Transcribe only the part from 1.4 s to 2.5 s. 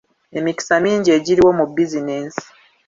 mu bizinensi.